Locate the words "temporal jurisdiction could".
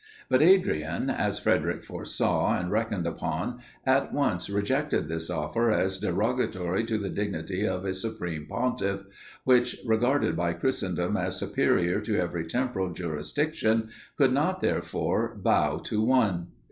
12.47-14.33